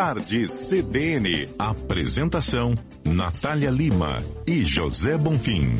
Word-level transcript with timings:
Tarde 0.00 0.46
CBN. 0.46 1.52
Apresentação: 1.58 2.72
Natália 3.04 3.68
Lima 3.68 4.18
e 4.46 4.64
José 4.64 5.18
Bonfim. 5.18 5.74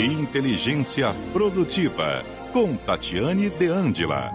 Inteligência 0.00 1.14
Produtiva, 1.32 2.24
com 2.52 2.76
Tatiane 2.76 3.48
De 3.50 3.68
Angela. 3.68 4.32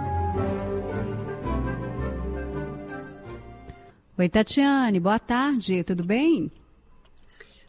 Oi, 4.17 4.29
Tatiane, 4.29 5.01
boa 5.01 5.19
tarde, 5.19 5.83
tudo 5.83 6.05
bem? 6.05 6.49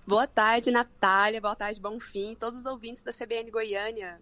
Boa 0.07 0.29
tarde, 0.29 0.71
Natália, 0.71 1.41
boa 1.41 1.57
tarde, 1.57 1.81
Bonfim, 1.81 2.37
todos 2.39 2.61
os 2.61 2.67
ouvintes 2.67 3.03
da 3.03 3.11
CBN 3.11 3.51
Goiânia. 3.51 4.21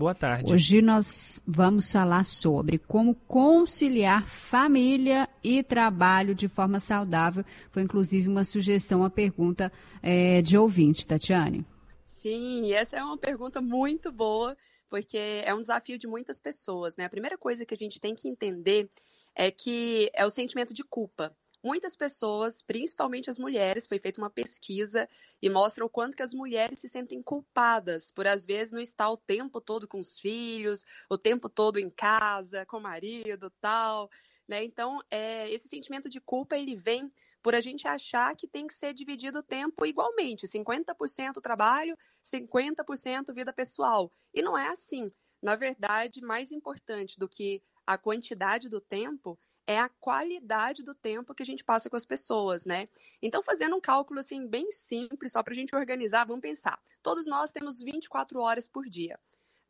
Boa 0.00 0.14
tarde. 0.14 0.50
Hoje 0.50 0.80
nós 0.80 1.42
vamos 1.46 1.92
falar 1.92 2.24
sobre 2.24 2.78
como 2.78 3.14
conciliar 3.14 4.26
família 4.26 5.28
e 5.44 5.62
trabalho 5.62 6.34
de 6.34 6.48
forma 6.48 6.80
saudável. 6.80 7.44
Foi 7.70 7.82
inclusive 7.82 8.26
uma 8.26 8.42
sugestão, 8.42 9.00
uma 9.00 9.10
pergunta 9.10 9.70
é, 10.02 10.40
de 10.40 10.56
ouvinte, 10.56 11.06
Tatiane. 11.06 11.66
Sim, 12.02 12.72
essa 12.72 12.96
é 12.96 13.04
uma 13.04 13.18
pergunta 13.18 13.60
muito 13.60 14.10
boa, 14.10 14.56
porque 14.88 15.18
é 15.18 15.52
um 15.52 15.60
desafio 15.60 15.98
de 15.98 16.06
muitas 16.06 16.40
pessoas, 16.40 16.96
né? 16.96 17.04
A 17.04 17.10
primeira 17.10 17.36
coisa 17.36 17.66
que 17.66 17.74
a 17.74 17.76
gente 17.76 18.00
tem 18.00 18.14
que 18.14 18.26
entender 18.26 18.88
é 19.34 19.50
que 19.50 20.10
é 20.14 20.24
o 20.24 20.30
sentimento 20.30 20.72
de 20.72 20.82
culpa. 20.82 21.30
Muitas 21.62 21.94
pessoas, 21.94 22.62
principalmente 22.62 23.28
as 23.28 23.38
mulheres, 23.38 23.86
foi 23.86 23.98
feita 23.98 24.20
uma 24.20 24.30
pesquisa 24.30 25.06
e 25.42 25.50
mostra 25.50 25.84
o 25.84 25.90
quanto 25.90 26.16
que 26.16 26.22
as 26.22 26.32
mulheres 26.32 26.80
se 26.80 26.88
sentem 26.88 27.22
culpadas 27.22 28.10
por 28.10 28.26
às 28.26 28.46
vezes 28.46 28.72
não 28.72 28.80
estar 28.80 29.10
o 29.10 29.18
tempo 29.18 29.60
todo 29.60 29.86
com 29.86 30.00
os 30.00 30.18
filhos, 30.18 30.84
o 31.10 31.18
tempo 31.18 31.50
todo 31.50 31.78
em 31.78 31.90
casa, 31.90 32.64
com 32.64 32.78
o 32.78 32.82
marido, 32.82 33.52
tal, 33.60 34.08
né? 34.48 34.64
Então, 34.64 35.00
é, 35.10 35.50
esse 35.50 35.68
sentimento 35.68 36.08
de 36.08 36.18
culpa 36.18 36.56
ele 36.56 36.74
vem 36.74 37.12
por 37.42 37.54
a 37.54 37.60
gente 37.60 37.86
achar 37.86 38.34
que 38.34 38.48
tem 38.48 38.66
que 38.66 38.74
ser 38.74 38.94
dividido 38.94 39.40
o 39.40 39.42
tempo 39.42 39.84
igualmente, 39.84 40.46
50% 40.46 41.42
trabalho, 41.42 41.96
50% 42.24 43.34
vida 43.34 43.52
pessoal. 43.52 44.10
E 44.32 44.40
não 44.40 44.56
é 44.56 44.68
assim. 44.68 45.10
Na 45.42 45.56
verdade, 45.56 46.22
mais 46.22 46.52
importante 46.52 47.18
do 47.18 47.28
que 47.28 47.62
a 47.86 47.98
quantidade 47.98 48.68
do 48.68 48.80
tempo 48.80 49.38
é 49.70 49.78
a 49.78 49.88
qualidade 49.88 50.82
do 50.82 50.96
tempo 50.96 51.32
que 51.32 51.44
a 51.44 51.46
gente 51.46 51.62
passa 51.62 51.88
com 51.88 51.94
as 51.94 52.04
pessoas, 52.04 52.66
né? 52.66 52.86
Então, 53.22 53.40
fazendo 53.40 53.76
um 53.76 53.80
cálculo 53.80 54.18
assim 54.18 54.44
bem 54.44 54.68
simples, 54.72 55.30
só 55.30 55.44
para 55.44 55.52
a 55.52 55.54
gente 55.54 55.76
organizar, 55.76 56.24
vamos 56.24 56.42
pensar. 56.42 56.76
Todos 57.00 57.24
nós 57.28 57.52
temos 57.52 57.80
24 57.80 58.40
horas 58.40 58.68
por 58.68 58.88
dia. 58.88 59.16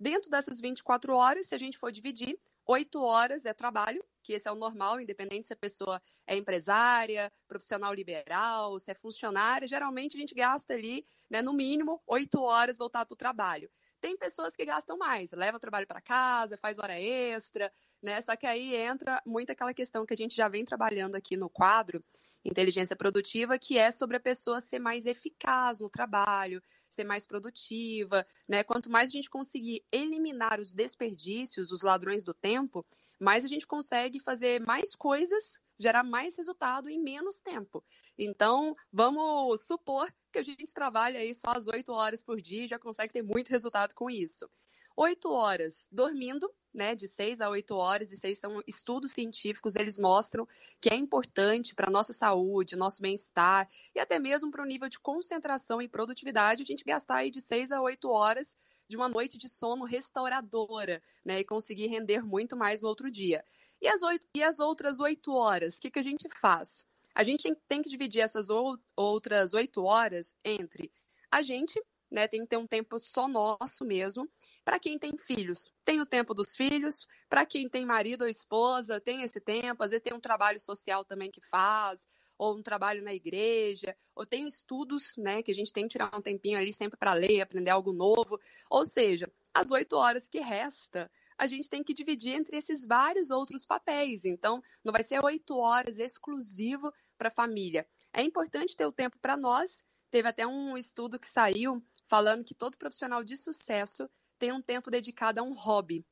Dentro 0.01 0.31
dessas 0.31 0.59
24 0.63 1.15
horas, 1.15 1.49
se 1.49 1.55
a 1.55 1.59
gente 1.59 1.77
for 1.77 1.93
dividir, 1.93 2.41
8 2.67 3.03
horas 3.03 3.45
é 3.45 3.53
trabalho, 3.53 4.03
que 4.23 4.33
esse 4.33 4.49
é 4.49 4.53
o 4.53 4.55
normal, 4.55 4.99
independente 4.99 5.47
se 5.47 5.53
a 5.53 5.57
pessoa 5.57 6.01
é 6.27 6.37
empresária, 6.37 7.31
profissional 7.47 7.93
liberal, 7.93 8.79
se 8.79 8.91
é 8.91 8.95
funcionária, 8.95 9.67
geralmente 9.67 10.17
a 10.17 10.21
gente 10.21 10.35
gasta 10.35 10.73
ali, 10.73 11.05
né, 11.29 11.43
no 11.43 11.53
mínimo, 11.53 12.01
8 12.07 12.41
horas 12.41 12.79
voltado 12.79 13.09
para 13.09 13.15
o 13.15 13.17
trabalho. 13.17 13.71
Tem 14.01 14.17
pessoas 14.17 14.57
que 14.57 14.65
gastam 14.65 14.97
mais, 14.97 15.33
leva 15.33 15.59
o 15.59 15.61
trabalho 15.61 15.87
para 15.87 16.01
casa, 16.01 16.57
faz 16.57 16.79
hora 16.79 16.99
extra, 16.99 17.71
né? 18.03 18.21
Só 18.23 18.35
que 18.37 18.47
aí 18.47 18.75
entra 18.75 19.21
muito 19.27 19.51
aquela 19.51 19.75
questão 19.75 20.07
que 20.07 20.15
a 20.15 20.17
gente 20.17 20.35
já 20.35 20.49
vem 20.49 20.65
trabalhando 20.65 21.17
aqui 21.17 21.37
no 21.37 21.51
quadro, 21.51 22.03
inteligência 22.45 22.97
produtiva, 22.97 23.59
que 23.59 23.79
é 23.79 23.91
sobre 23.91 24.17
a 24.17 24.21
pessoa 24.21 24.61
ser 24.61 24.79
mais 24.79 25.07
eficaz 25.07 25.81
no 25.81 25.91
trabalho, 25.91 26.63
ser 26.89 27.05
mais 27.05 27.27
produtiva, 27.27 28.27
né? 28.49 28.63
Quanto 28.65 28.91
mais 28.91 29.11
a 29.11 29.13
gente 29.13 29.31
conseguir 29.31 29.85
eliminar 29.93 30.59
os 30.61 30.73
desperdícios, 30.73 31.73
os 31.73 31.83
ladrões 31.83 32.25
do 32.25 32.35
tempo, 32.35 32.85
mais 33.19 33.45
a 33.45 33.49
gente 33.49 33.67
consegue 33.67 34.19
fazer 34.19 34.61
mais 34.61 34.95
coisas, 34.95 35.61
gerar 35.81 36.05
mais 36.05 36.37
resultado 36.37 36.91
em 36.91 37.01
menos 37.03 37.41
tempo. 37.41 37.83
Então, 38.19 38.77
vamos 38.93 39.67
supor 39.67 40.13
que 40.31 40.39
a 40.39 40.43
gente 40.43 40.73
trabalha 40.75 41.19
aí 41.19 41.35
só 41.35 41.51
as 41.57 41.67
oito 41.67 41.93
horas 41.93 42.23
por 42.23 42.41
dia 42.41 42.65
e 42.65 42.69
já 42.69 42.79
consegue 42.79 43.13
ter 43.13 43.23
muito 43.23 43.49
resultado 43.49 43.95
com 43.95 44.11
isso. 44.11 44.49
Oito 44.97 45.33
horas 45.33 45.89
dormindo, 45.91 46.53
né, 46.75 46.95
de 46.95 47.09
6 47.09 47.41
a 47.41 47.49
8 47.49 47.75
horas, 47.75 48.13
e 48.13 48.17
seis 48.17 48.39
são 48.39 48.63
estudos 48.67 49.13
científicos, 49.13 49.75
eles 49.75 49.97
mostram 49.97 50.47
que 50.81 50.91
é 50.91 50.95
importante 50.95 51.75
para 51.75 51.89
a 51.89 51.91
nossa 51.91 52.13
saúde, 52.13 52.77
nosso 52.77 53.01
bem-estar 53.01 53.69
e 53.95 53.99
até 53.99 54.19
mesmo 54.19 54.51
para 54.51 54.63
o 54.63 54.67
nível 54.67 54.89
de 54.89 55.01
concentração 55.01 55.81
e 55.81 55.89
produtividade, 55.89 56.63
a 56.63 56.67
gente 56.67 56.85
gastar 56.85 57.17
aí 57.17 57.31
de 57.31 57.41
6 57.41 57.73
a 57.73 57.81
8 57.81 58.09
horas 58.09 58.57
de 58.91 58.97
uma 58.97 59.09
noite 59.09 59.39
de 59.39 59.49
sono 59.49 59.85
restauradora, 59.85 61.01
né, 61.25 61.39
e 61.39 61.45
conseguir 61.45 61.87
render 61.87 62.25
muito 62.25 62.57
mais 62.57 62.83
no 62.83 62.89
outro 62.89 63.09
dia. 63.09 63.45
E 63.81 63.87
as, 63.87 64.03
8, 64.03 64.27
e 64.35 64.43
as 64.43 64.59
outras 64.59 64.99
8 64.99 65.33
horas, 65.33 65.77
o 65.77 65.81
que, 65.81 65.93
que 65.93 66.01
a 66.01 66.03
gente 66.03 66.29
faz? 66.41 66.85
A 67.15 67.23
gente 67.23 67.55
tem 67.69 67.83
que 67.83 67.89
dividir 67.89 68.21
essas 68.21 68.49
outras 68.97 69.55
8 69.55 69.81
horas 69.85 70.35
entre 70.45 70.91
a 71.31 71.41
gente, 71.41 71.81
né, 72.11 72.27
tem 72.27 72.41
que 72.41 72.49
ter 72.49 72.57
um 72.57 72.67
tempo 72.67 72.99
só 72.99 73.29
nosso 73.29 73.85
mesmo, 73.85 74.29
para 74.65 74.79
quem 74.79 74.99
tem 74.99 75.17
filhos, 75.17 75.73
tem 75.85 76.01
o 76.01 76.07
tempo 76.07 76.35
dos 76.35 76.55
filhos. 76.55 77.07
Para 77.29 77.47
quem 77.47 77.69
tem 77.69 77.87
marido 77.87 78.23
ou 78.23 78.29
esposa, 78.29 79.01
tem 79.01 79.23
esse 79.23 79.41
tempo. 79.41 79.83
Às 79.83 79.93
vezes 79.93 80.03
tem 80.03 80.13
um 80.13 80.21
trabalho 80.21 80.59
social 80.59 81.05
também 81.05 81.31
que 81.31 81.41
faz, 81.47 82.07
ou 82.37 82.59
um 82.59 82.63
trabalho 82.63 83.03
na 83.03 83.15
igreja, 83.15 83.97
ou 84.15 84.27
tem 84.27 84.45
estudos, 84.47 85.15
né? 85.17 85.43
Que 85.43 85.51
a 85.51 85.55
gente 85.55 85.73
tem 85.73 85.85
que 85.85 85.91
tirar 85.91 86.15
um 86.15 86.21
tempinho 86.21 86.59
ali 86.59 86.73
sempre 86.73 86.99
para 86.99 87.15
ler, 87.15 87.41
aprender 87.41 87.71
algo 87.71 87.93
novo. 87.93 88.39
Ou 88.69 88.85
seja, 88.85 89.31
as 89.55 89.71
oito 89.71 89.97
horas 89.97 90.29
que 90.29 90.41
resta, 90.41 91.11
a 91.39 91.47
gente 91.47 91.71
tem 91.71 91.83
que 91.83 91.95
dividir 91.95 92.35
entre 92.35 92.57
esses 92.57 92.85
vários 92.85 93.31
outros 93.31 93.65
papéis. 93.65 94.25
Então, 94.25 94.61
não 94.85 94.93
vai 94.93 95.03
ser 95.03 95.25
oito 95.25 95.57
horas 95.57 95.99
exclusivo 95.99 96.93
para 97.17 97.29
a 97.29 97.33
família. 97.33 97.87
É 98.13 98.23
importante 98.23 98.77
ter 98.77 98.87
o 98.87 98.93
tempo 98.93 99.19
para 99.21 99.37
nós. 99.37 99.85
Teve 100.11 100.29
até 100.29 100.47
um 100.47 100.77
estudo 100.77 101.19
que 101.19 101.27
saiu 101.27 101.81
falando 102.11 102.45
que 102.45 102.57
todo 102.57 102.77
profissional 102.77 103.23
de 103.23 103.37
sucesso 103.37 104.11
tem 104.37 104.51
um 104.51 104.61
tempo 104.61 104.91
dedicado 104.91 105.41
a 105.41 105.45
um 105.45 105.55
hobby. 105.55 106.05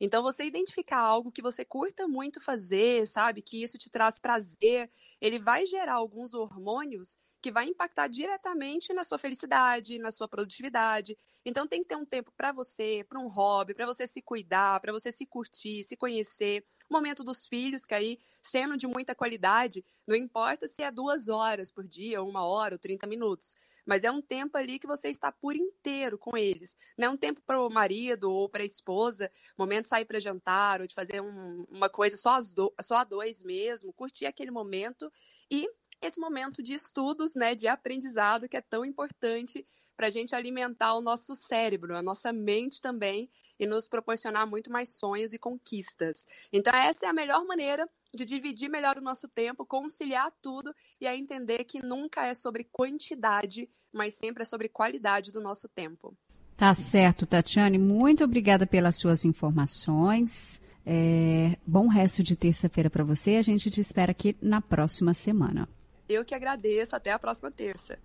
Então, 0.00 0.22
você 0.22 0.44
identificar 0.44 1.00
algo 1.00 1.32
que 1.32 1.42
você 1.42 1.64
curta 1.64 2.06
muito 2.06 2.40
fazer, 2.40 3.06
sabe? 3.08 3.42
Que 3.42 3.60
isso 3.60 3.76
te 3.76 3.90
traz 3.90 4.20
prazer, 4.20 4.88
ele 5.20 5.40
vai 5.40 5.66
gerar 5.66 5.94
alguns 5.94 6.32
hormônios 6.32 7.18
que 7.40 7.50
vai 7.50 7.66
impactar 7.66 8.06
diretamente 8.06 8.92
na 8.92 9.02
sua 9.02 9.18
felicidade, 9.18 9.98
na 9.98 10.12
sua 10.12 10.28
produtividade. 10.28 11.18
Então, 11.44 11.66
tem 11.66 11.82
que 11.82 11.88
ter 11.88 11.96
um 11.96 12.06
tempo 12.06 12.32
para 12.36 12.52
você, 12.52 13.04
para 13.08 13.18
um 13.18 13.28
hobby, 13.28 13.74
para 13.74 13.86
você 13.86 14.06
se 14.06 14.22
cuidar, 14.22 14.80
para 14.80 14.92
você 14.92 15.10
se 15.10 15.26
curtir, 15.26 15.82
se 15.82 15.96
conhecer. 15.96 16.64
O 16.88 16.94
momento 16.94 17.24
dos 17.24 17.46
filhos, 17.46 17.84
que 17.84 17.94
aí, 17.94 18.18
sendo 18.40 18.76
de 18.76 18.86
muita 18.86 19.14
qualidade, 19.14 19.84
não 20.06 20.14
importa 20.14 20.68
se 20.68 20.82
é 20.84 20.90
duas 20.90 21.28
horas 21.28 21.72
por 21.72 21.86
dia, 21.86 22.22
uma 22.22 22.44
hora 22.44 22.76
ou 22.76 22.78
30 22.78 23.08
minutos 23.08 23.54
mas 23.86 24.04
é 24.04 24.10
um 24.10 24.22
tempo 24.22 24.56
ali 24.56 24.78
que 24.78 24.86
você 24.86 25.08
está 25.08 25.30
por 25.32 25.56
inteiro 25.56 26.18
com 26.18 26.36
eles. 26.36 26.76
Não 26.96 27.08
é 27.08 27.10
um 27.10 27.16
tempo 27.16 27.40
para 27.46 27.60
o 27.60 27.70
marido 27.70 28.32
ou 28.32 28.48
para 28.48 28.62
a 28.62 28.66
esposa, 28.66 29.30
momento 29.56 29.82
de 29.82 29.88
sair 29.88 30.04
para 30.04 30.20
jantar 30.20 30.80
ou 30.80 30.86
de 30.86 30.94
fazer 30.94 31.20
um, 31.20 31.64
uma 31.68 31.88
coisa 31.88 32.16
só, 32.16 32.38
do, 32.54 32.72
só 32.80 32.98
a 32.98 33.04
dois 33.04 33.42
mesmo, 33.42 33.92
curtir 33.92 34.26
aquele 34.26 34.50
momento 34.50 35.10
e 35.50 35.68
esse 36.02 36.20
momento 36.20 36.62
de 36.62 36.74
estudos, 36.74 37.34
né, 37.34 37.54
de 37.54 37.68
aprendizado 37.68 38.48
que 38.48 38.56
é 38.56 38.60
tão 38.60 38.84
importante 38.84 39.64
para 39.96 40.08
a 40.08 40.10
gente 40.10 40.34
alimentar 40.34 40.94
o 40.94 41.00
nosso 41.00 41.34
cérebro, 41.36 41.96
a 41.96 42.02
nossa 42.02 42.32
mente 42.32 42.80
também 42.80 43.30
e 43.58 43.66
nos 43.66 43.88
proporcionar 43.88 44.46
muito 44.46 44.70
mais 44.70 44.98
sonhos 44.98 45.32
e 45.32 45.38
conquistas. 45.38 46.26
Então 46.52 46.74
essa 46.74 47.06
é 47.06 47.08
a 47.08 47.12
melhor 47.12 47.44
maneira 47.46 47.88
de 48.14 48.24
dividir 48.24 48.68
melhor 48.68 48.98
o 48.98 49.02
nosso 49.02 49.28
tempo, 49.28 49.64
conciliar 49.64 50.32
tudo 50.42 50.74
e 51.00 51.06
a 51.06 51.16
entender 51.16 51.64
que 51.64 51.80
nunca 51.80 52.26
é 52.26 52.34
sobre 52.34 52.64
quantidade, 52.64 53.70
mas 53.92 54.14
sempre 54.14 54.42
é 54.42 54.44
sobre 54.44 54.68
qualidade 54.68 55.30
do 55.30 55.40
nosso 55.40 55.68
tempo. 55.68 56.16
Tá 56.56 56.74
certo, 56.74 57.26
Tatiane. 57.26 57.78
Muito 57.78 58.22
obrigada 58.22 58.66
pelas 58.66 58.96
suas 58.96 59.24
informações. 59.24 60.60
É, 60.84 61.56
bom 61.66 61.86
resto 61.86 62.22
de 62.22 62.36
terça-feira 62.36 62.90
para 62.90 63.04
você. 63.04 63.36
A 63.36 63.42
gente 63.42 63.70
te 63.70 63.80
espera 63.80 64.12
aqui 64.12 64.36
na 64.40 64.60
próxima 64.60 65.14
semana. 65.14 65.68
Eu 66.08 66.24
que 66.24 66.34
agradeço. 66.34 66.96
Até 66.96 67.10
a 67.12 67.18
próxima 67.18 67.50
terça. 67.52 67.98